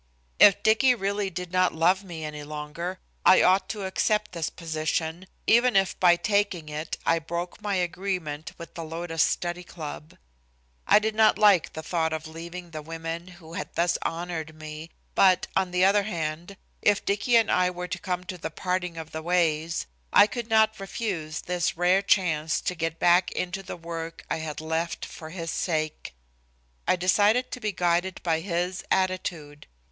If 0.39 0.63
Dicky 0.63 0.95
really 0.95 1.29
did 1.29 1.51
not 1.51 1.75
love 1.75 2.03
me 2.03 2.25
any 2.25 2.41
longer, 2.43 2.97
I 3.23 3.43
ought 3.43 3.69
to 3.69 3.85
accept 3.85 4.31
this 4.31 4.49
position, 4.49 5.27
even 5.45 5.75
if 5.75 5.93
by 5.99 6.15
taking 6.15 6.69
it 6.69 6.97
I 7.05 7.19
broke 7.19 7.61
my 7.61 7.75
agreement 7.75 8.53
with 8.57 8.73
the 8.73 8.83
Lotus 8.83 9.21
Study 9.21 9.63
Club. 9.63 10.17
I 10.87 10.97
did 10.97 11.13
not 11.13 11.37
like 11.37 11.73
the 11.73 11.83
thought 11.83 12.13
of 12.13 12.25
leaving 12.25 12.71
the 12.71 12.81
women 12.81 13.27
who 13.27 13.53
had 13.53 13.75
thus 13.75 13.99
honored 14.01 14.55
me, 14.55 14.89
but, 15.13 15.45
on 15.55 15.69
the 15.69 15.85
other 15.85 16.01
hand, 16.01 16.57
if 16.81 17.05
Dicky 17.05 17.35
and 17.35 17.51
I 17.51 17.69
were 17.69 17.87
to 17.87 17.99
come 17.99 18.23
to 18.23 18.39
the 18.39 18.49
parting 18.49 18.97
of 18.97 19.11
the 19.11 19.21
ways, 19.21 19.85
I 20.11 20.25
could 20.25 20.49
not 20.49 20.79
refuse 20.79 21.41
this 21.41 21.77
rare 21.77 22.01
chance 22.01 22.59
to 22.61 22.73
get 22.73 22.97
back 22.97 23.31
into 23.33 23.61
the 23.61 23.77
work 23.77 24.25
I 24.31 24.37
had 24.37 24.61
left 24.61 25.05
for 25.05 25.29
his 25.29 25.51
sake. 25.51 26.15
I 26.87 26.95
decided 26.95 27.51
to 27.51 27.59
be 27.59 27.71
guided 27.71 28.19
by 28.23 28.39
his 28.39 28.83
attitude. 28.89 29.67